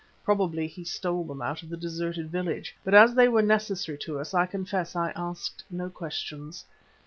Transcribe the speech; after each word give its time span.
Probably 0.23 0.65
he 0.65 0.83
stole 0.83 1.25
them 1.25 1.43
out 1.43 1.61
of 1.61 1.69
the 1.69 1.77
deserted 1.77 2.31
village, 2.31 2.75
but 2.83 2.95
as 2.95 3.13
they 3.13 3.27
were 3.27 3.43
necessary 3.43 3.99
to 3.99 4.17
us 4.17 4.33
I 4.33 4.47
confess 4.47 4.95
I 4.95 5.11
asked 5.11 5.63
no 5.69 5.91
questions. 5.91 6.65